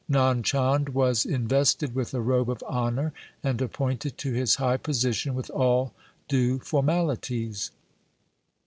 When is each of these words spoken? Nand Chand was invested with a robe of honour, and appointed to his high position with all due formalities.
Nand 0.09 0.43
Chand 0.45 0.89
was 0.95 1.27
invested 1.27 1.93
with 1.93 2.11
a 2.15 2.21
robe 2.21 2.49
of 2.49 2.63
honour, 2.63 3.13
and 3.43 3.61
appointed 3.61 4.17
to 4.17 4.33
his 4.33 4.55
high 4.55 4.77
position 4.77 5.35
with 5.35 5.51
all 5.51 5.93
due 6.27 6.57
formalities. 6.57 7.69